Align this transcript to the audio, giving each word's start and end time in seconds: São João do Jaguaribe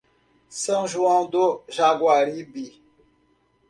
São 0.49 0.87
João 0.87 1.27
do 1.29 1.61
Jaguaribe 1.69 2.81